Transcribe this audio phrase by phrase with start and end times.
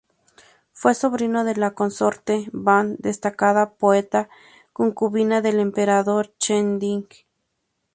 [0.73, 4.29] Fue sobrino de la consorte Ban, destacada poeta
[4.67, 7.07] y concubina del Emperador Cheng Di.